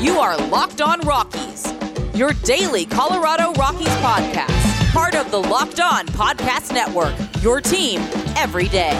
[0.00, 1.66] You are Locked On Rockies,
[2.14, 7.98] your daily Colorado Rockies podcast, part of the Locked On Podcast Network, your team
[8.36, 8.92] every day.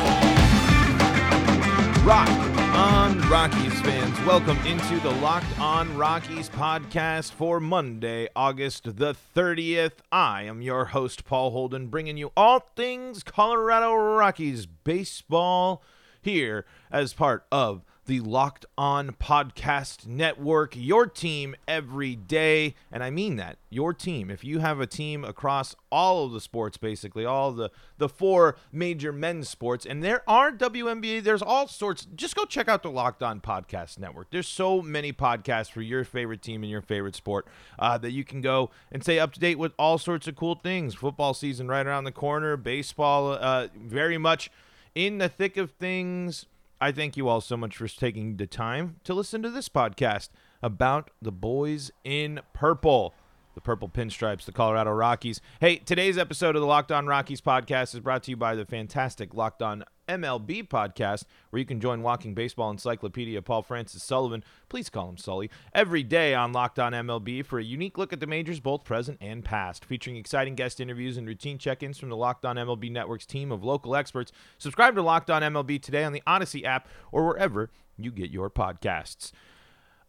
[2.04, 2.28] Rock
[2.74, 9.98] on Rockies fans, welcome into the Locked On Rockies podcast for Monday, August the 30th.
[10.10, 15.80] I am your host, Paul Holden, bringing you all things Colorado Rockies baseball
[16.20, 22.74] here as part of the Locked On Podcast Network, your team every day.
[22.90, 24.30] And I mean that, your team.
[24.30, 28.56] If you have a team across all of the sports, basically, all the, the four
[28.72, 32.06] major men's sports, and there are WNBA, there's all sorts.
[32.14, 34.30] Just go check out the Locked On Podcast Network.
[34.30, 37.46] There's so many podcasts for your favorite team and your favorite sport
[37.78, 40.54] uh, that you can go and stay up to date with all sorts of cool
[40.54, 40.94] things.
[40.94, 44.50] Football season right around the corner, baseball uh, very much
[44.94, 46.46] in the thick of things.
[46.80, 50.28] I thank you all so much for taking the time to listen to this podcast
[50.62, 53.14] about the boys in purple,
[53.58, 55.40] the purple pinstripes, the Colorado Rockies.
[55.58, 58.64] Hey, today's episode of the Locked On Rockies podcast is brought to you by the
[58.64, 64.44] fantastic Locked On MLB podcast, where you can join Walking Baseball Encyclopedia Paul Francis Sullivan,
[64.68, 68.20] please call him Sully, every day on Locked On MLB for a unique look at
[68.20, 72.16] the majors, both present and past, featuring exciting guest interviews and routine check-ins from the
[72.16, 74.30] Locked On MLB Network's team of local experts.
[74.58, 78.50] Subscribe to Locked On MLB today on the Odyssey app or wherever you get your
[78.50, 79.32] podcasts.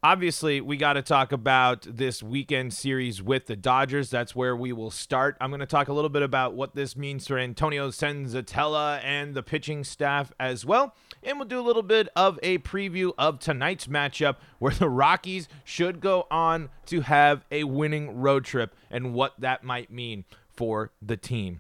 [0.02, 4.09] Obviously, we got to talk about this weekend series with the Dodgers.
[4.09, 5.36] That's where we will start.
[5.41, 9.36] I'm going to talk a little bit about what this means for Antonio Senzatela and
[9.36, 10.95] the pitching staff as well.
[11.22, 15.50] And we'll do a little bit of a preview of tonight's matchup where the Rockies
[15.66, 20.94] should go on to have a winning road trip and what that might mean for
[21.02, 21.59] the team.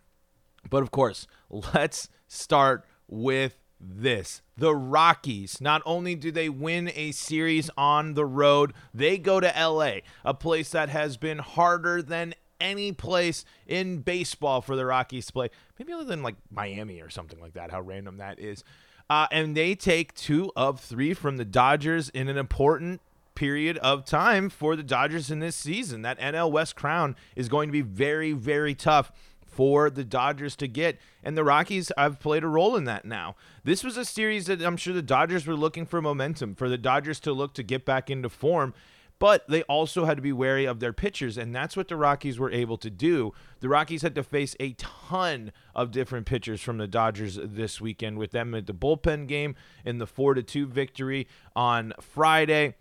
[0.69, 4.41] But of course, let's start with this.
[4.57, 9.47] The Rockies, not only do they win a series on the road, they go to
[9.47, 15.27] LA, a place that has been harder than any place in baseball for the Rockies
[15.27, 15.49] to play.
[15.77, 18.63] Maybe other than like Miami or something like that, how random that is.
[19.09, 23.01] Uh, and they take two of three from the Dodgers in an important
[23.33, 26.01] period of time for the Dodgers in this season.
[26.01, 29.11] That NL West crown is going to be very, very tough
[29.49, 30.99] for the Dodgers to get.
[31.23, 33.35] And the Rockies have played a role in that now.
[33.63, 36.77] This was a series that I'm sure the Dodgers were looking for momentum, for the
[36.77, 38.73] Dodgers to look to get back into form.
[39.19, 42.39] But they also had to be wary of their pitchers, and that's what the Rockies
[42.39, 43.33] were able to do.
[43.59, 48.17] The Rockies had to face a ton of different pitchers from the Dodgers this weekend,
[48.17, 52.75] with them at the bullpen game in the 4 to 2 victory on Friday.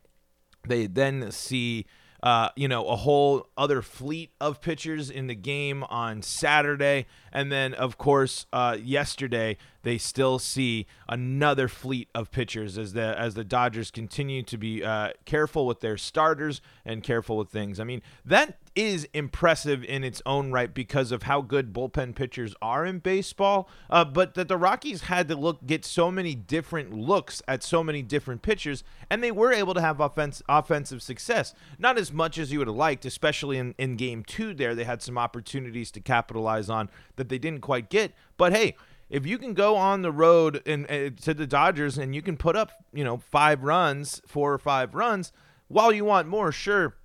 [0.64, 1.86] They then see
[2.22, 7.06] uh, you know, a whole other fleet of pitchers in the game on Saturday.
[7.32, 13.18] And then, of course, uh, yesterday they still see another fleet of pitchers as the
[13.18, 17.78] as the Dodgers continue to be uh, careful with their starters and careful with things.
[17.78, 22.54] I mean, that is impressive in its own right because of how good bullpen pitchers
[22.60, 23.68] are in baseball.
[23.90, 27.84] Uh, but that the Rockies had to look get so many different looks at so
[27.84, 31.54] many different pitchers, and they were able to have offense offensive success.
[31.78, 34.54] Not as much as you would have liked, especially in in game two.
[34.54, 38.12] There, they had some opportunities to capitalize on that they didn't quite get.
[38.36, 38.74] But hey
[39.10, 42.22] if you can go on the road and, and, eh, to the Dodgers and you
[42.22, 45.32] can put up, you know, five runs, four or five runs,
[45.68, 46.96] while you want more, sure,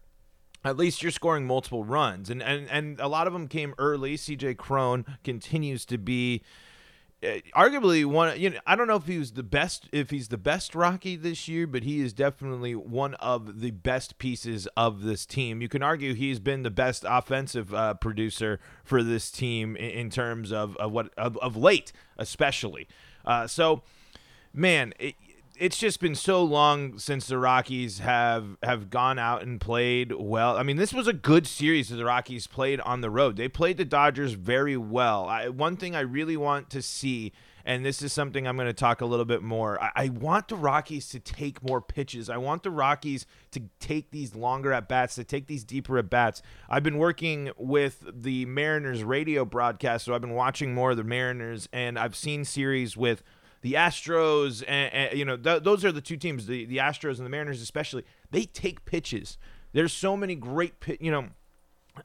[0.64, 2.30] at least you're scoring multiple runs.
[2.30, 4.16] And and and a lot of them came early.
[4.16, 6.42] CJ Cron continues to be
[7.56, 10.38] arguably one you know I don't know if he was the best if he's the
[10.38, 15.26] best Rocky this year, but he is definitely one of the best pieces of this
[15.26, 15.62] team.
[15.62, 20.10] You can argue he's been the best offensive uh, producer for this team in, in
[20.10, 22.88] terms of, of what of, of late, especially.
[23.26, 23.84] Uh, so,
[24.54, 25.16] man, it,
[25.58, 30.58] it's just been so long since the Rockies have have gone out and played well.
[30.58, 33.36] I mean, this was a good series that the Rockies played on the road.
[33.36, 35.26] They played the Dodgers very well.
[35.26, 37.34] I, one thing I really want to see,
[37.66, 39.82] and this is something I'm going to talk a little bit more.
[39.82, 42.30] I, I want the Rockies to take more pitches.
[42.30, 46.10] I want the Rockies to take these longer at bats, to take these deeper at
[46.10, 46.42] bats.
[46.68, 51.04] I've been working with the Mariners radio broadcast, so I've been watching more of the
[51.04, 53.24] Mariners, and I've seen series with
[53.64, 57.18] the Astros, and, and you know th- those are the two teams, the the Astros
[57.18, 58.04] and the Mariners especially.
[58.30, 59.38] They take pitches.
[59.72, 61.30] There's so many great, pit, you know.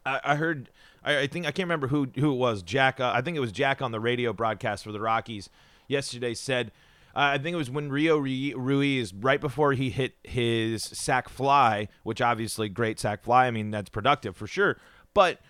[0.07, 0.71] I, I heard,
[1.03, 2.63] I, I, think I can't remember who who it was.
[2.63, 5.51] Jack, uh, I think it was Jack on the radio broadcast for the Rockies
[5.89, 6.73] yesterday said.
[7.17, 11.89] Uh, I think it was when Rio Ruiz, right before he hit his sac fly,
[12.05, 13.47] which obviously great sac fly.
[13.47, 14.79] I mean, that's productive for sure.
[15.15, 15.41] But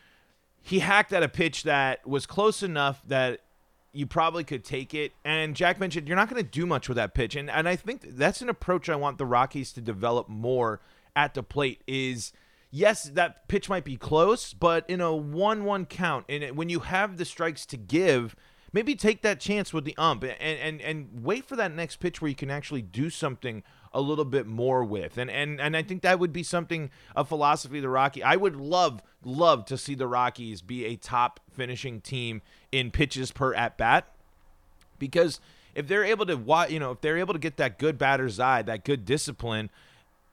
[0.62, 3.40] he hacked at a pitch that was close enough that
[3.98, 5.12] you probably could take it.
[5.24, 7.34] And Jack mentioned you're not going to do much with that pitch.
[7.34, 10.80] And, and I think that's an approach I want the Rockies to develop more
[11.16, 12.32] at the plate is
[12.70, 16.80] yes, that pitch might be close, but in a 1 1 count, and when you
[16.80, 18.36] have the strikes to give,
[18.72, 22.22] maybe take that chance with the ump and, and, and wait for that next pitch
[22.22, 25.18] where you can actually do something a little bit more with.
[25.18, 28.22] And and and I think that would be something a philosophy the Rocky.
[28.22, 32.42] I would love love to see the Rockies be a top finishing team
[32.72, 34.12] in pitches per at bat
[34.98, 35.40] because
[35.74, 38.62] if they're able to you know if they're able to get that good batter's eye,
[38.62, 39.70] that good discipline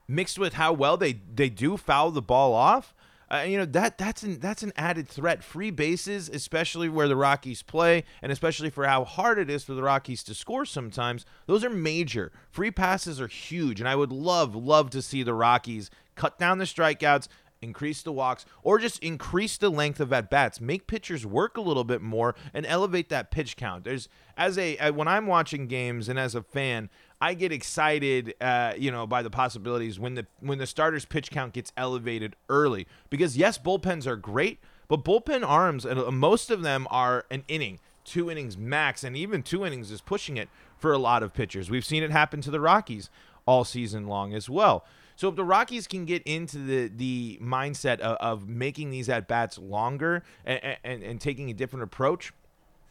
[0.08, 2.94] mixed with how well they they do foul the ball off,
[3.32, 5.42] uh, you know that that's an that's an added threat.
[5.42, 9.74] Free bases, especially where the Rockies play, and especially for how hard it is for
[9.74, 11.26] the Rockies to score sometimes.
[11.46, 12.30] Those are major.
[12.50, 16.58] Free passes are huge, and I would love love to see the Rockies cut down
[16.58, 17.26] the strikeouts,
[17.60, 21.60] increase the walks, or just increase the length of at bats, make pitchers work a
[21.62, 23.84] little bit more, and elevate that pitch count.
[23.84, 26.90] There's as a when I'm watching games and as a fan,
[27.20, 31.30] I get excited, uh, you know, by the possibilities when the when the starters pitch
[31.30, 32.86] count gets elevated early.
[33.08, 34.58] Because yes, bullpens are great,
[34.88, 39.16] but bullpen arms, and uh, most of them are an inning, two innings max, and
[39.16, 40.48] even two innings is pushing it
[40.78, 41.70] for a lot of pitchers.
[41.70, 43.08] We've seen it happen to the Rockies
[43.46, 44.84] all season long as well.
[45.16, 49.26] So if the Rockies can get into the the mindset of, of making these at
[49.26, 52.34] bats longer and, and, and taking a different approach,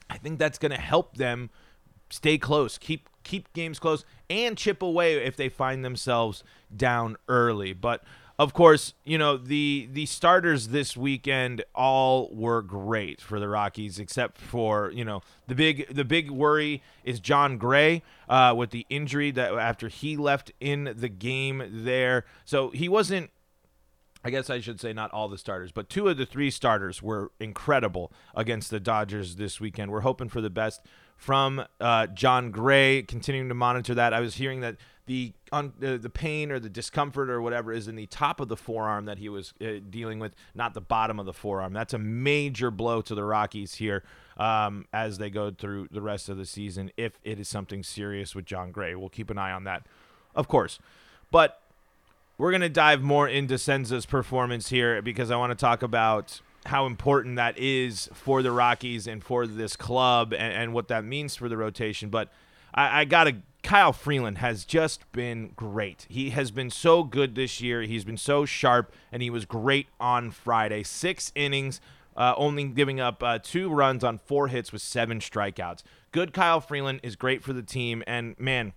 [0.10, 1.51] I think that's going to help them
[2.10, 6.44] stay close, keep keep games close, and chip away if they find themselves
[6.74, 7.74] down early.
[7.74, 8.01] But
[8.38, 14.00] of course, you know the the starters this weekend all were great for the Rockies,
[14.00, 18.86] except for you know the big the big worry is Jon Gray uh, with the
[18.89, 23.31] injury that after he left in the game there, so he wasn't
[24.25, 27.00] I guess I should say not all the starters, but two of the three starters
[27.00, 29.92] were incredible against the Dodgers this weekend.
[29.92, 30.81] We're hoping for the best
[31.16, 34.14] from uh, Jon Gray, continuing to monitor that.
[34.14, 34.76] I was hearing that
[35.08, 38.58] the uh, the pain or the discomfort or whatever is in the top of the
[38.58, 41.74] forearm that he was uh, dealing with, not the bottom of the forearm.
[41.74, 44.04] That's a major blow to the Rockies here
[44.38, 46.92] um, as they go through the rest of the season.
[46.98, 49.86] If it is something serious with Jon Gray, we'll keep an eye on that,
[50.36, 50.80] of course.
[51.32, 51.62] But
[52.38, 56.42] we're going to dive more into Senza's performance here because I want to talk about
[56.66, 61.06] how important that is for the Rockies and for this club and, and what that
[61.06, 62.10] means for the rotation.
[62.10, 62.30] But
[62.74, 63.36] I, I got to.
[63.64, 66.06] Kyle Freeland has just been great.
[66.08, 67.82] He has been so good this year.
[67.82, 70.84] He's been so sharp, and he was great on Friday.
[70.84, 71.82] Six innings,
[72.16, 75.82] uh, only giving up uh, two runs on four hits with seven strikeouts.
[76.12, 78.74] Good Kyle Freeland is great for the team, and man,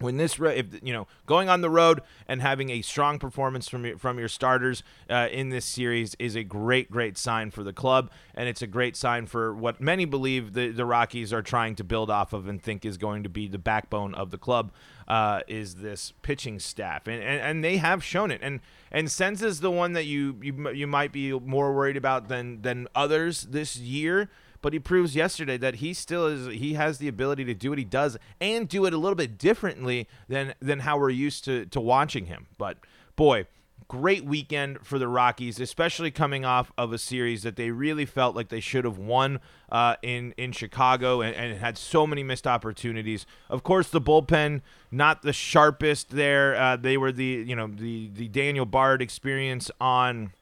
[0.00, 3.84] when this if you know going on the road and having a strong performance from
[3.84, 7.72] your, from your starters uh, in this series is a great great sign for the
[7.72, 11.74] club and it's a great sign for what many believe the, the Rockies are trying
[11.76, 14.72] to build off of and think is going to be the backbone of the club
[15.10, 17.08] uh, is this pitching staff.
[17.08, 18.40] And, and and they have shown it.
[18.42, 18.60] And
[18.92, 22.62] and Senza is the one that you you you might be more worried about than
[22.62, 24.30] than others this year
[24.62, 27.78] but he proves yesterday that he still is he has the ability to do what
[27.78, 31.66] he does and do it a little bit differently than than how we're used to
[31.66, 32.46] to watching him.
[32.58, 32.78] But
[33.16, 33.46] boy,
[33.88, 38.36] great weekend for the Rockies, especially coming off of a series that they really felt
[38.36, 39.40] like they should have won
[39.72, 43.26] uh, in in Chicago and, and, had so many missed opportunities.
[43.48, 44.60] Of course, the bullpen
[44.90, 46.54] not the sharpest there.
[46.54, 50.32] Uh, they were the you know the the Daniel Bard experience on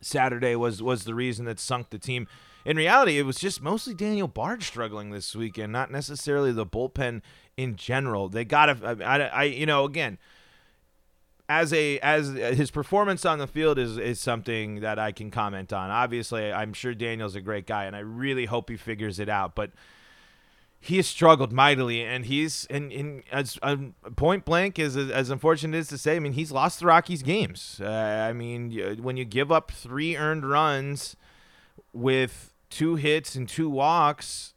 [0.00, 2.26] Saturday was was the reason that sunk the team
[2.64, 7.22] in reality, it was just mostly Daniel Bard struggling this weekend, not necessarily the bullpen
[7.56, 8.28] in general.
[8.28, 10.18] They got to, I, I, you know, again,
[11.48, 15.72] as a as his performance on the field is is something that I can comment
[15.72, 15.90] on.
[15.90, 19.54] Obviously, I'm sure Daniel's a great guy, and I really hope he figures it out.
[19.54, 19.72] But
[20.80, 25.76] he has struggled mightily, and he's and, and as um, point blank as as unfortunate
[25.76, 27.80] as to say, I mean, he's lost the Rockies games.
[27.82, 31.16] Uh, I mean, when you give up three earned runs
[31.92, 34.54] with two hits and two walks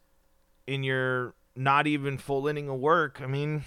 [0.66, 3.64] in your not even full inning of work, I mean,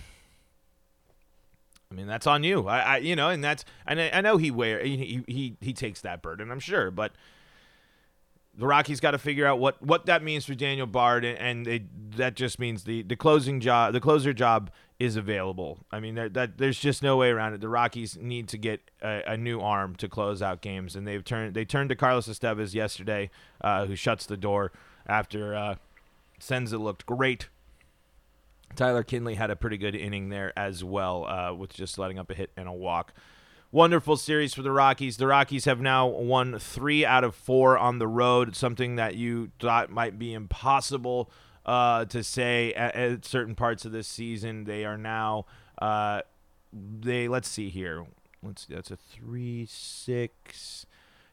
[1.91, 2.67] I mean that's on you.
[2.67, 5.73] I, I you know, and that's and I, I know he wear he, he he
[5.73, 7.13] takes that burden, I'm sure, but
[8.59, 11.65] the Rockies got to figure out what what that means for Daniel Bard, and, and
[11.65, 11.85] they,
[12.17, 15.79] that just means the the closing job, the closer job is available.
[15.93, 17.61] I mean, that, there's just no way around it.
[17.61, 21.23] The Rockies need to get a, a, new arm to close out games, and they've
[21.23, 23.29] turned they turned to Carlos Estevez yesterday,
[23.61, 24.73] uh, who shuts the door
[25.07, 25.75] after uh,
[26.37, 27.47] Senza looked great.
[28.75, 32.29] Tyler Kinley had a pretty good inning there as well, uh, with just letting up
[32.29, 33.13] a hit and a walk.
[33.71, 35.17] Wonderful series for the Rockies.
[35.17, 39.51] The Rockies have now won three out of four on the road, something that you
[39.59, 41.29] thought might be impossible
[41.67, 44.63] uh, to say at, at, certain parts of this season.
[44.63, 45.45] They are now
[45.79, 46.21] uh,
[46.73, 48.07] they let's see here.
[48.41, 50.87] let's see, that's a three six.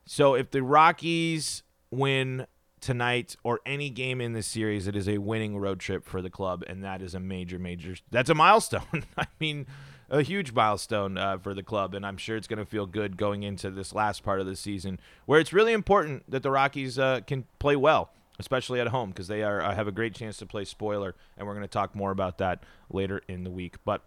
[0.04, 2.46] So if the Rockies win
[2.80, 6.30] tonight or any game in this series, it is a winning road trip for the
[6.30, 7.96] club, and that is a major, major.
[8.10, 9.04] That's a milestone.
[9.16, 9.66] I mean,
[10.08, 13.16] a huge milestone uh, for the club, and I'm sure it's going to feel good
[13.16, 16.98] going into this last part of the season, where it's really important that the Rockies
[16.98, 20.36] uh, can play well, especially at home, because they are uh, have a great chance
[20.38, 23.76] to play spoiler, and we're going to talk more about that later in the week.
[23.84, 24.02] But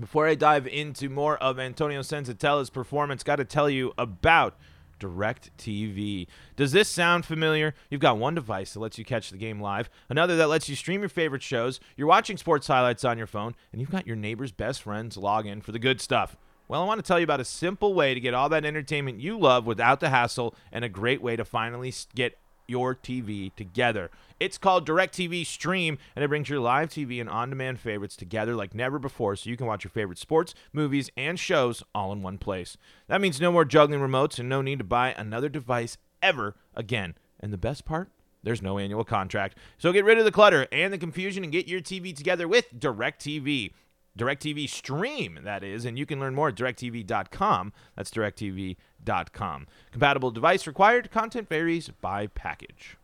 [0.00, 4.56] before I dive into more of Antonio Senzatela's performance, got to tell you about
[5.04, 6.26] DirecTV.
[6.56, 7.74] Does this sound familiar?
[7.90, 10.76] You've got one device that lets you catch the game live, another that lets you
[10.76, 14.16] stream your favorite shows, you're watching sports highlights on your phone, and you've got your
[14.16, 16.36] neighbor's best friends log in for the good stuff.
[16.66, 19.20] Well, I want to tell you about a simple way to get all that entertainment
[19.20, 24.10] you love without the hassle and a great way to finally get your TV together.
[24.40, 28.54] It's called DirecTV Stream, and it brings your live TV and on demand favorites together
[28.54, 32.22] like never before so you can watch your favorite sports, movies, and shows all in
[32.22, 32.76] one place.
[33.06, 37.14] That means no more juggling remotes and no need to buy another device ever again.
[37.38, 38.10] And the best part?
[38.42, 39.56] There's no annual contract.
[39.78, 42.78] So get rid of the clutter and the confusion and get your TV together with
[42.78, 43.72] DirecTV.
[44.18, 47.72] DirecTV Stream, that is, and you can learn more at directv.com.
[47.96, 49.66] That's directv.com.
[49.90, 51.10] Compatible device required.
[51.10, 52.96] Content varies by package.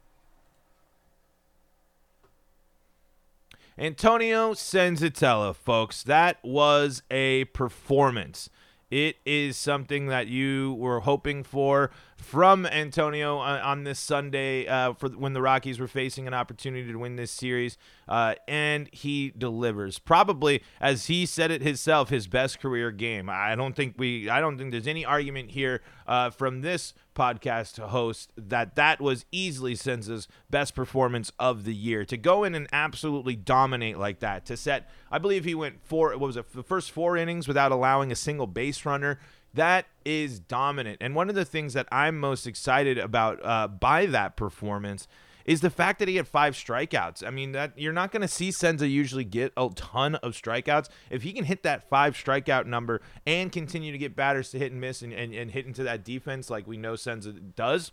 [3.81, 8.51] Antonio Senzatela, folks, that was a performance.
[8.91, 15.09] It is something that you were hoping for from Antonio on, this Sunday uh, for
[15.09, 19.99] when the Rockies were facing an opportunity to win this series, uh, and he delivers.
[19.99, 23.31] Probably, as he said it himself, his best career game.
[23.31, 27.79] I don't think we, I don't think there's any argument here uh, from this podcast
[27.79, 32.07] host that that was easily Senza's best performance of the year.
[32.07, 36.11] To go in and absolutely dominate like that, to set, I believe he went four,
[36.13, 39.21] what was it, the first four innings without allowing a single base runner.
[39.53, 40.99] That is dominant.
[41.01, 45.07] And one of the things that I'm most excited about uh, by that performance
[45.51, 47.27] is the fact that he had five strikeouts.
[47.27, 50.89] I mean, that you're not going to see Senza usually get a ton of strikeouts.
[51.11, 54.71] If he can hit that five strikeout number and continue to get batters to hit
[54.71, 57.91] and miss and, and, and hit into that defense like we know Senza does,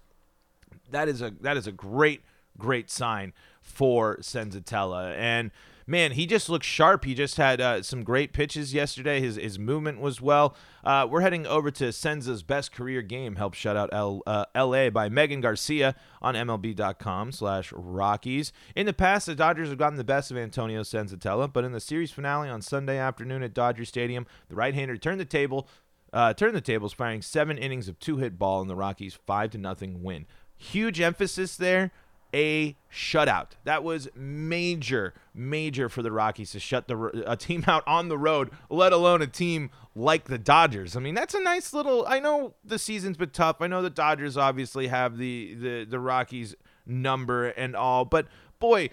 [0.91, 2.21] that is a that is a great
[2.59, 5.15] great sign for Senzatela.
[5.17, 5.49] And
[5.87, 7.05] man, he just looks sharp.
[7.05, 9.21] He just had uh, some great pitches yesterday.
[9.21, 10.55] His his movement was well.
[10.83, 13.37] Uh, we're heading over to Senza's best career game.
[13.37, 14.89] Help shout out L, uh, L.A.
[14.89, 18.51] by Megan Garcia on MLB.com/slash Rockies.
[18.75, 21.79] In the past, the Dodgers have gotten the best of Antonio Senzatela, but in the
[21.79, 25.67] series finale on Sunday afternoon at Dodger Stadium, the right-hander turned the table.
[26.13, 29.57] Uh, turned the tables, firing seven innings of two-hit ball in the Rockies' five to
[29.57, 30.25] nothing win.
[30.55, 31.91] Huge emphasis there
[32.33, 33.51] a shutout.
[33.63, 38.17] That was major, major for the Rockies to shut the a team out on the
[38.17, 40.95] road, let alone a team like the Dodgers.
[40.95, 42.05] I mean, that's a nice little.
[42.07, 43.57] I know the season's been tough.
[43.61, 46.55] I know the Dodgers obviously have the the the Rockies
[46.85, 48.27] number and all, but
[48.59, 48.89] boy.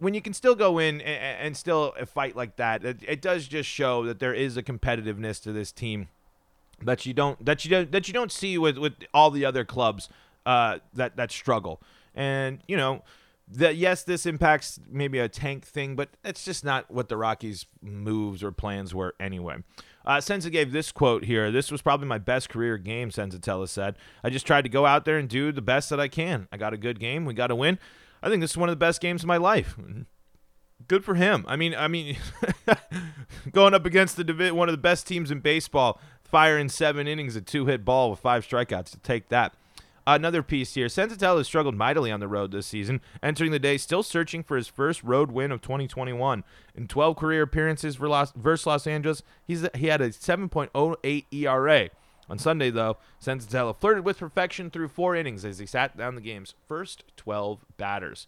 [0.00, 3.48] When you can still go in and, and still fight like that, it, it does
[3.48, 6.06] just show that there is a competitiveness to this team
[6.82, 9.64] that you don't that you don't that you don't see with with all the other
[9.64, 10.08] clubs
[10.46, 11.80] uh, that that struggle.
[12.18, 13.04] And, you know,
[13.50, 17.64] that yes, this impacts maybe a tank thing, but that's just not what the Rockies'
[17.80, 19.58] moves or plans were anyway.
[20.04, 21.52] Uh, Senza gave this quote here.
[21.52, 23.94] This was probably my best career game, Senzatela said.
[24.24, 26.48] I just tried to go out there and do the best that I can.
[26.50, 27.24] I got a good game.
[27.24, 27.78] We got to win.
[28.20, 29.76] I think this is one of the best games of my life.
[30.88, 31.44] Good for him.
[31.46, 32.16] I mean, I mean,
[33.52, 37.40] going up against the one of the best teams in baseball, firing seven innings, a
[37.40, 39.54] two-hit ball with five strikeouts to take that.
[40.10, 40.86] Another piece here.
[40.86, 44.56] Senzatela has struggled mightily on the road this season, entering the day still searching for
[44.56, 46.44] his first road win of 2021.
[46.74, 51.90] In 12 career appearances for Los, versus Los Angeles, he's, he had a 7.08 ERA.
[52.30, 56.22] On Sunday, though, Senzatela flirted with perfection through four innings as he sat down the
[56.22, 58.26] game's first 12 batters.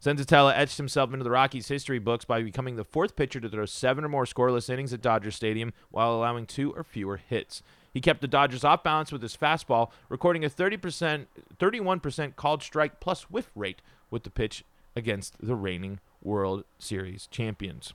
[0.00, 3.66] Senzatela etched himself into the Rockies' history books by becoming the fourth pitcher to throw
[3.66, 7.64] seven or more scoreless innings at Dodger Stadium while allowing two or fewer hits.
[7.96, 11.24] He kept the Dodgers off balance with his fastball, recording a 30%,
[11.58, 17.94] 31% called strike plus whiff rate with the pitch against the reigning World Series champions.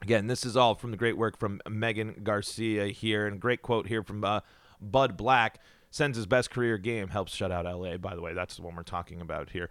[0.00, 3.88] Again, this is all from the great work from Megan Garcia here, and great quote
[3.88, 4.38] here from uh,
[4.80, 5.58] Bud Black.
[5.90, 8.34] Senza's best career game, helps shut out LA, by the way.
[8.34, 9.68] That's the one we're talking about here.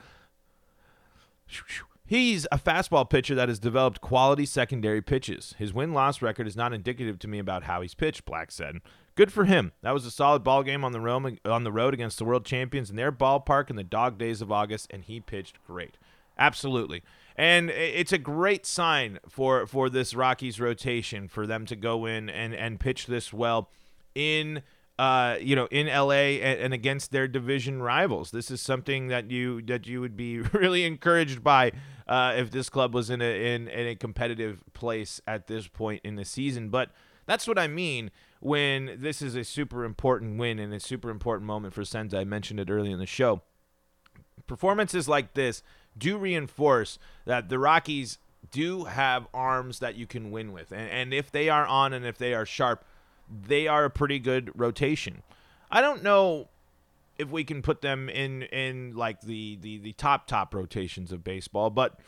[2.05, 5.55] He's a fastball pitcher that has developed quality secondary pitches.
[5.57, 8.81] His win loss record is not indicative to me about how he's pitched, Black said.
[9.15, 9.72] Good for him.
[9.83, 13.12] That was a solid ball game on the road, against the world champions in their
[13.12, 15.98] ballpark in the dog days of August, and he pitched great.
[16.38, 17.03] Absolutely.
[17.38, 22.29] And it's a great sign for, for this Rockies rotation for them to go in
[22.29, 23.69] and, and pitch this well
[24.13, 24.62] in
[25.00, 28.29] uh, you know, in LA and, and, against their division rivals.
[28.29, 31.72] This is something that you that you would be really encouraged by
[32.07, 36.01] uh, if this club was in a in, in a competitive place at this point
[36.03, 36.69] in the season.
[36.69, 36.89] But
[37.25, 41.48] that's what I mean when this is a super important win and a super important
[41.48, 42.19] moment for Senza.
[42.19, 43.41] I mentioned it early in the show.
[44.48, 45.63] Performances like this
[45.98, 48.17] do reinforce that the Rockies
[48.51, 50.72] do have arms that you can win with.
[50.72, 52.83] And, and if they are on and if they are sharp,
[53.29, 55.24] they are a pretty good rotation.
[55.72, 56.50] I don't know
[57.17, 61.24] if we can put them in in like the the the top top rotations of
[61.24, 62.00] baseball, but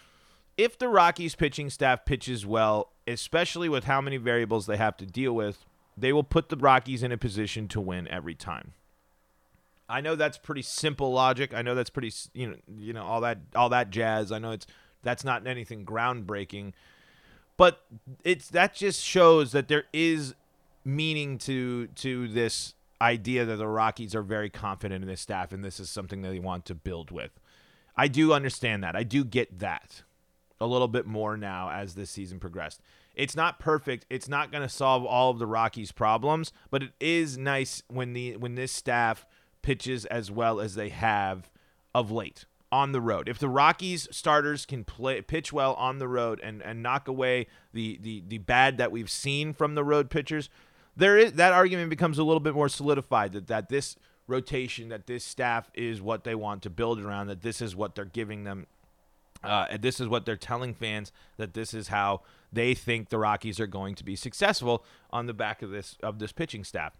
[0.58, 5.06] if the Rockies pitching staff pitches well, especially with how many variables they have to
[5.06, 5.66] deal with,
[5.98, 8.74] they will put the Rockies in a position to win every time.
[9.88, 11.54] I know that's pretty simple logic.
[11.54, 14.32] I know that's pretty you know you know all that all that jazz.
[14.32, 14.66] I know it's
[15.04, 16.74] that's not anything groundbreaking,
[17.58, 17.86] but
[18.24, 20.34] it's that just shows that there is
[20.84, 25.64] meaning to to this idea that the Rockies are very confident in this staff and
[25.64, 27.40] this is something that they want to build with.
[27.96, 28.96] I do understand that.
[28.96, 30.04] I do get that
[30.60, 32.82] a little bit more now as this season progressed.
[33.14, 34.06] It's not perfect.
[34.10, 38.14] It's not going to solve all of the Rockies' problems, but it is nice when
[38.14, 39.26] the when this staff
[39.62, 41.50] pitches as well as they have
[41.94, 43.30] of late on the road.
[43.30, 47.48] If the Rockies starters can play pitch well on the road and, and knock away
[47.74, 50.50] the, the the bad that we've seen from the road pitchers,
[50.96, 53.96] there is that argument becomes a little bit more solidified that, that this
[54.28, 57.96] rotation, that this staff is what they want to build around, that this is what
[57.96, 58.68] they're giving them.
[59.44, 62.22] Uh, and this is what they're telling fans that this is how
[62.52, 66.18] they think the Rockies are going to be successful on the back of this of
[66.18, 66.94] this pitching staff.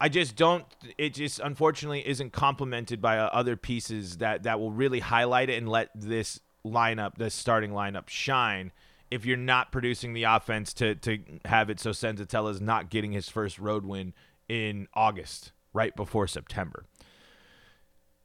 [0.00, 0.64] I just don't.
[0.96, 5.58] It just unfortunately isn't complemented by uh, other pieces that that will really highlight it
[5.58, 8.72] and let this lineup, this starting lineup, shine
[9.10, 13.12] if you're not producing the offense to to have it so Senzatela is not getting
[13.12, 14.14] his first road win
[14.48, 16.84] in August, right before September.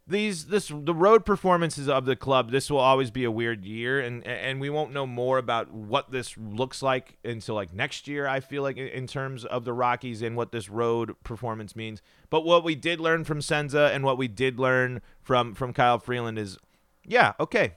[0.06, 2.52] These this the road performances of the club.
[2.52, 6.12] This will always be a weird year, and and we won't know more about what
[6.12, 8.28] this looks like until like next year.
[8.28, 12.02] I feel like in terms of the Rockies and what this road performance means.
[12.30, 16.00] But what we did learn from Senza and what we did learn from from Kyle
[16.00, 16.58] Freeland is,
[17.06, 17.76] yeah, okay,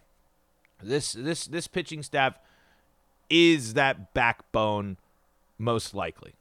[0.82, 2.40] this this this pitching staff
[3.30, 4.96] is that backbone
[5.58, 6.34] most likely.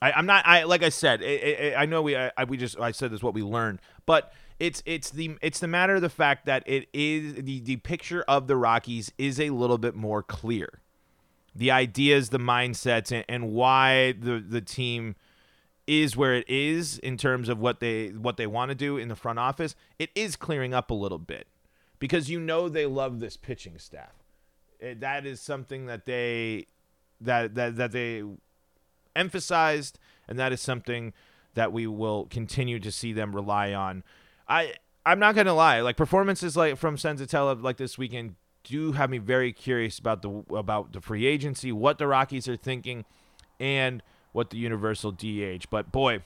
[0.00, 0.46] I, am not.
[0.46, 1.22] I like I said.
[1.22, 2.16] It, it, I know we.
[2.16, 2.78] I, we just.
[2.78, 6.10] I said this what we learned, but it's it's the it's the matter of the
[6.10, 10.22] fact that it is the the picture of the Rockies is a little bit more
[10.22, 10.80] clear.
[11.54, 15.16] The ideas, the mindsets, and, and why the the team
[15.86, 19.08] is where it is in terms of what they what they want to do in
[19.08, 19.74] the front office.
[19.98, 21.46] It is clearing up a little bit
[21.98, 24.12] because you know they love this pitching staff
[24.80, 26.66] it, that is something that they
[27.20, 28.22] that that that they
[29.14, 31.12] emphasized, and that is something
[31.54, 34.04] that we will continue to see them rely on.
[34.48, 39.08] I I'm not gonna lie, like performances like from Senzatela like this weekend do have
[39.08, 43.04] me very curious about the about the free agency, what the Rockies are thinking,
[43.60, 45.66] and what the universal DH.
[45.70, 46.22] But boy,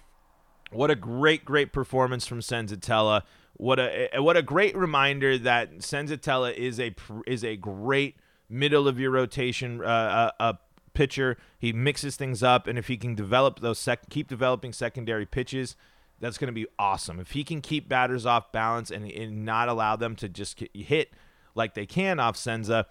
[0.70, 3.22] what a great great performance from Senzatela.
[3.56, 6.94] What a eh, what a great reminder that Senzatela is a
[7.26, 8.16] is a great
[8.50, 10.52] middle of your rotation uh, a, uh,
[10.92, 11.38] pitcher.
[11.58, 15.76] He mixes things up, and if he can develop those sec- keep developing secondary pitches,
[16.18, 17.18] that's going to be awesome.
[17.20, 21.12] If he can keep batters off balance and, and not allow them to just hit
[21.54, 22.86] like they can off Senza,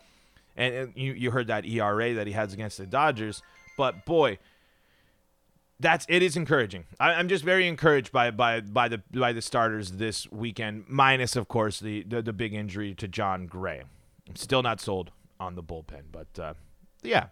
[0.56, 3.42] and you you heard that ERA that he has against the Dodgers,
[3.78, 4.40] but boy.
[5.82, 6.88] That's it is encouraging.
[7.00, 11.38] I, am just very encouraged by by by the by the starters this weekend, minus
[11.38, 13.84] of course the the, the big injury to Jon Gray.
[14.28, 16.04] I'm still not sold on the bullpen.
[16.12, 16.54] But uh,
[17.02, 17.28] yeah,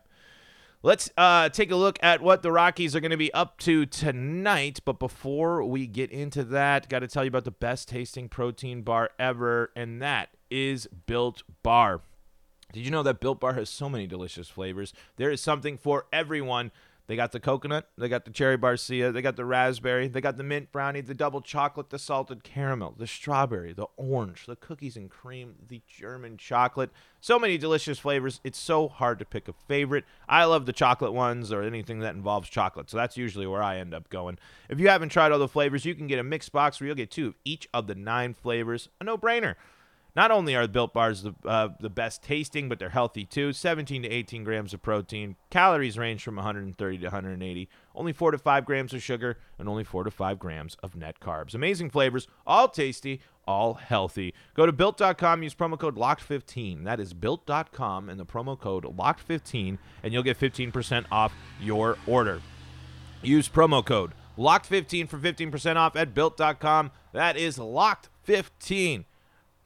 [0.83, 3.85] let's uh, take a look at what the Rockies are going to be up to
[3.85, 4.79] tonight.
[4.85, 8.81] But before we get into that, got to tell you about the best tasting protein
[8.81, 12.01] bar ever, and that is Built Bar.
[12.73, 14.93] Did you know that Built Bar has so many delicious flavors?
[15.15, 16.71] There is something for everyone.
[17.07, 20.35] They got the coconut, they got the cherry barcia, they got the raspberry, they got
[20.35, 24.97] the mint brownie, the double chocolate, the salted caramel, the strawberry, the orange, the cookies
[24.97, 26.89] and cream, the German chocolate.
[27.21, 28.41] So many delicious flavors.
[28.43, 30.03] It's so hard to pick a favorite.
[30.27, 32.89] I love the chocolate ones or anything that involves chocolate.
[32.89, 34.37] So that's usually where I end up going.
[34.69, 36.95] If you haven't tried all the flavors, you can get a mixed box where you'll
[36.97, 38.89] get two of each of the nine flavors.
[38.99, 39.55] A no brainer.
[40.17, 43.53] Not only are the Built Bars the, uh, the best tasting, but they're healthy too.
[43.53, 45.35] 17 to 18 grams of protein.
[45.51, 47.69] Calories range from 130 to 180.
[47.93, 51.19] Only 4 to 5 grams of sugar, and only 4 to 5 grams of net
[51.19, 51.53] carbs.
[51.53, 54.33] Amazing flavors, all tasty, all healthy.
[54.55, 56.83] Go to built.com, use promo code LOCKED15.
[56.83, 62.41] That is built.com and the promo code LOCKED15, and you'll get 15% off your order.
[63.21, 66.91] Use promo code Locked 15 for 15% off at built.com.
[67.11, 69.05] That is locked 15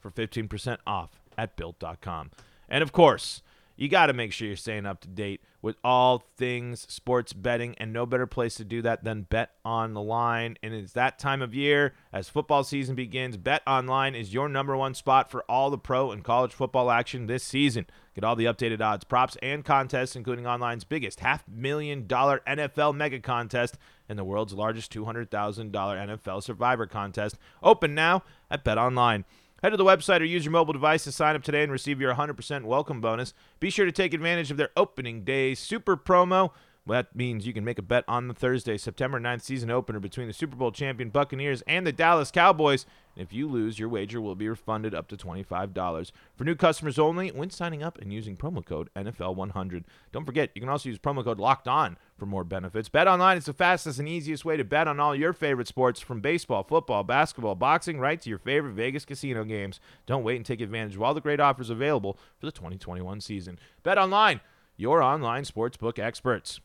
[0.01, 2.31] for 15% off at built.com.
[2.67, 3.41] And of course,
[3.81, 7.75] you got to make sure you're staying up to date with all things sports betting,
[7.79, 10.55] and no better place to do that than Bet Online.
[10.61, 13.37] And it's that time of year as football season begins.
[13.37, 17.27] Bet Online is your number one spot for all the pro and college football action
[17.27, 17.85] this season.
[18.13, 22.95] Get all the updated odds, props, and contests, including online's biggest half million dollar NFL
[22.95, 23.77] mega contest
[24.09, 27.37] and the world's largest $200,000 NFL survivor contest.
[27.63, 29.25] Open now at Bet Online.
[29.63, 32.01] Head to the website or use your mobile device to sign up today and receive
[32.01, 33.35] your 100% welcome bonus.
[33.59, 36.49] Be sure to take advantage of their opening day super promo.
[36.87, 39.99] Well, that means you can make a bet on the Thursday, September 9th season opener
[39.99, 42.87] between the Super Bowl champion Buccaneers and the Dallas Cowboys.
[43.15, 46.11] And if you lose, your wager will be refunded up to $25.
[46.35, 49.83] For new customers only, when signing up and using promo code NFL100.
[50.11, 52.89] Don't forget, you can also use promo code LOCKED ON for more benefits.
[52.89, 55.99] Bet online is the fastest and easiest way to bet on all your favorite sports
[55.99, 59.79] from baseball, football, basketball, boxing, right to your favorite Vegas casino games.
[60.07, 63.59] Don't wait and take advantage of all the great offers available for the 2021 season.
[63.83, 64.41] Bet online,
[64.77, 66.59] your online sportsbook experts.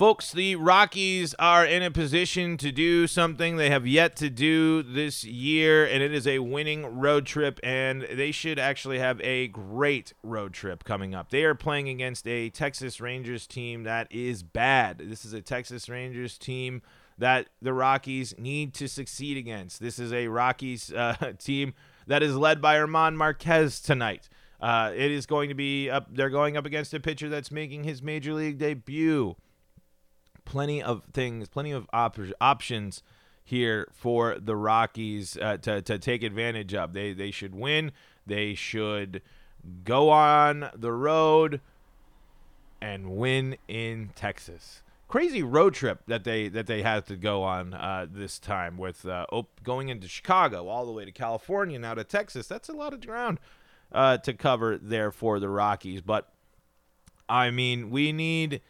[0.00, 4.82] Folks, the Rockies are in a position to do something they have yet to do
[4.82, 9.48] this year, and it is a winning road trip, and they should actually have a
[9.48, 11.28] great road trip coming up.
[11.28, 15.02] They are playing against a Texas Rangers team that is bad.
[15.04, 16.80] This is a Texas Rangers team
[17.18, 19.80] that the Rockies need to succeed against.
[19.80, 21.74] This is a Rockies uh, team
[22.06, 24.30] that is led by German Marquez tonight.
[24.62, 26.06] Uh, it is going to be up.
[26.10, 29.36] They're going up against a pitcher that's making his major league debut
[30.50, 33.02] plenty of things, plenty of op- options
[33.44, 36.92] here for the Rockies uh, to, to take advantage of.
[36.92, 37.92] They they should win.
[38.26, 39.22] They should
[39.84, 41.60] go on the road
[42.82, 44.82] and win in Texas.
[45.08, 49.06] Crazy road trip that they that they had to go on uh, this time with
[49.06, 52.48] uh, op- going into Chicago all the way to California now to Texas.
[52.48, 53.38] That's a lot of ground
[53.92, 56.00] uh, to cover there for the Rockies.
[56.00, 56.28] But
[57.28, 58.60] I mean, we need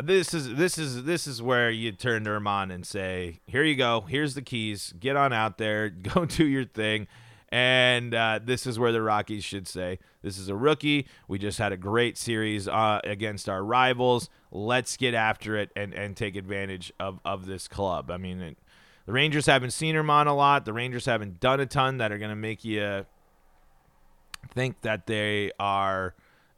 [0.00, 3.74] this is this is this is where you turn to German and say, "Here you
[3.76, 4.02] go.
[4.02, 4.94] Here's the keys.
[4.98, 5.90] Get on out there.
[6.14, 7.08] Go do your thing."
[7.50, 11.06] And uh, this is where the Rockies should say, "This is a rookie.
[11.28, 14.30] We just had a great series uh, against our rivals.
[14.50, 18.58] Let's get after it and and take advantage of of this club." I mean, it,
[19.04, 20.64] the Rangers haven't seen German a lot.
[20.64, 23.04] The Rangers haven't done a ton that are going to make you
[24.54, 26.14] think that they are,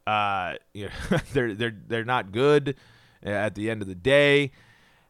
[0.06, 2.76] uh, you know, they're they're they're not good
[3.24, 4.52] at the end of the day.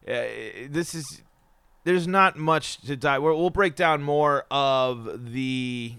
[0.07, 0.23] Uh,
[0.69, 1.23] this is
[1.83, 3.19] there's not much to die.
[3.19, 5.95] We'll break down more of the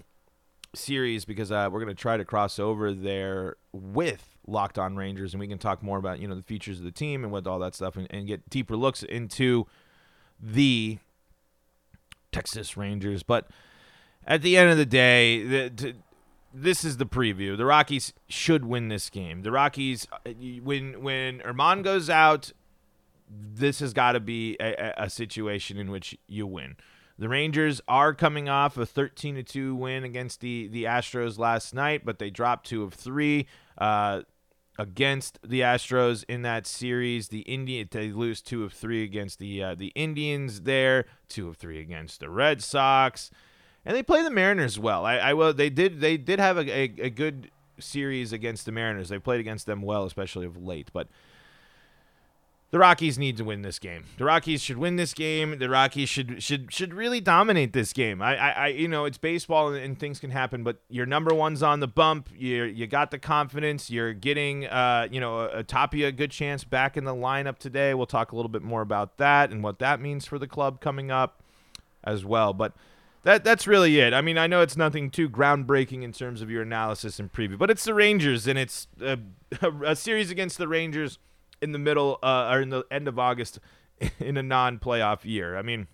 [0.75, 5.33] series because uh, we're going to try to cross over there with Locked On Rangers,
[5.33, 7.47] and we can talk more about you know the features of the team and with
[7.47, 9.65] all that stuff, and, and get deeper looks into
[10.41, 10.99] the
[12.31, 13.23] Texas Rangers.
[13.23, 13.49] But
[14.25, 15.95] at the end of the day, the,
[16.61, 17.55] this is the preview.
[17.55, 19.43] The Rockies should win this game.
[19.43, 20.31] The Rockies, uh,
[20.63, 22.51] when when German goes out,
[23.29, 26.75] this has got to be a, a, situation in which you win.
[27.19, 31.73] The Rangers are coming off a 13 to 2 win against the the Astros last
[31.73, 34.21] night, but they dropped two of three uh,
[34.79, 37.27] against the Astros in that series.
[37.27, 41.57] The Indian they lose two of three against the uh, the Indians there, two of
[41.57, 43.29] three against the Red Sox
[43.87, 45.05] and they play the Mariners well.
[45.05, 45.51] I, I.
[45.53, 46.01] They did.
[46.01, 49.07] They did have a, a, a, good series against the Mariners.
[49.07, 50.89] They played against them well, especially of late.
[50.91, 51.07] But
[52.71, 54.03] the Rockies need to win this game.
[54.17, 55.57] The Rockies should win this game.
[55.57, 58.21] The Rockies should should should really dominate this game.
[58.21, 61.33] I, I, I you know, it's baseball and, and, things can happen, but your number
[61.33, 62.27] one's on the bump.
[62.35, 63.89] You you got the confidence.
[63.89, 67.57] You're getting, uh, you know, a, a Tapia a good chance back in the lineup
[67.57, 67.93] today.
[67.93, 70.81] We'll talk a little bit more about that and what that means for the club
[70.81, 71.41] coming up
[72.03, 72.51] as well.
[72.51, 72.73] But
[73.27, 74.13] that that's really it.
[74.13, 77.57] I mean, I know it's nothing too groundbreaking in terms of your analysis and preview,
[77.57, 79.19] but it's the Rangers, and it's a,
[79.85, 81.19] a series against the Rangers
[81.61, 83.59] in the middle uh, or in the end of August
[84.19, 85.57] in a non-playoff year.
[85.57, 85.87] I mean,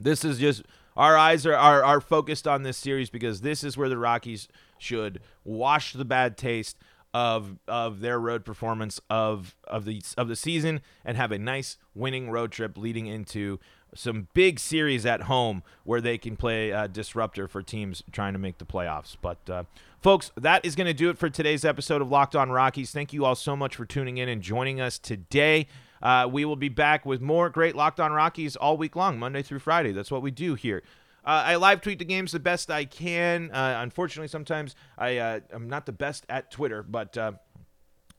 [0.00, 0.64] this is just
[0.96, 4.48] our eyes are, are are focused on this series because this is where the Rockies
[4.76, 6.78] should wash the bad taste
[7.14, 11.76] of of their road performance of of the of the season and have a nice
[11.94, 13.60] winning road trip leading into
[13.96, 18.58] some big series at home where they can play disruptor for teams trying to make
[18.58, 19.16] the playoffs.
[19.20, 19.64] But uh,
[20.00, 22.90] folks, that is going to do it for today's episode of Locked On Rockies.
[22.90, 25.66] Thank you all so much for tuning in and joining us today.
[26.02, 29.42] Uh, we will be back with more great Locked On Rockies all week long, Monday
[29.42, 29.92] through Friday.
[29.92, 30.82] That's what we do here.
[31.24, 33.50] Uh, I live tweet the games the best I can.
[33.50, 37.32] Uh, unfortunately, sometimes I uh, am not the best at Twitter, but uh,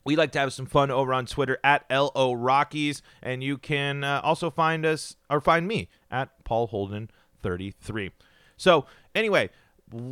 [0.04, 4.04] We like to have some fun over on Twitter at LO Rockies, and you can
[4.04, 7.10] uh, also find us or find me at Paul Holden
[7.42, 8.12] 33.
[8.56, 9.50] So, anyway,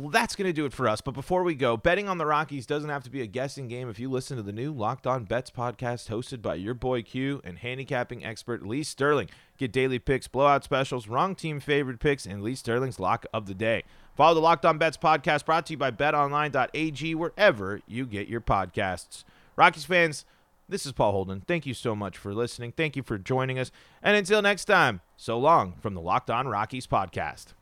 [0.09, 1.01] that's going to do it for us.
[1.01, 3.89] But before we go, betting on the Rockies doesn't have to be a guessing game
[3.89, 7.41] if you listen to the new Locked On Bets podcast hosted by your boy Q
[7.43, 9.29] and handicapping expert Lee Sterling.
[9.57, 13.53] Get daily picks, blowout specials, wrong team favorite picks, and Lee Sterling's lock of the
[13.53, 13.83] day.
[14.15, 18.41] Follow the Locked On Bets podcast brought to you by betonline.ag wherever you get your
[18.41, 19.23] podcasts.
[19.57, 20.23] Rockies fans,
[20.69, 21.41] this is Paul Holden.
[21.47, 22.73] Thank you so much for listening.
[22.73, 23.71] Thank you for joining us.
[24.03, 27.56] And until next time, so long from the Locked On Rockies podcast.